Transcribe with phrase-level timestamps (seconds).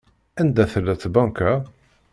[0.41, 1.51] Anda tella tbanka?